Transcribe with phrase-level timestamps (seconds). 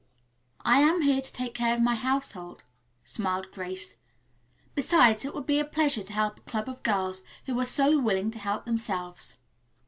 [0.65, 2.63] "I am here to take care of my household,"
[3.03, 3.99] smiled Grace.
[4.73, 7.99] "Besides, it will be a pleasure to help a club of girls who are so
[7.99, 9.37] willing to help themselves."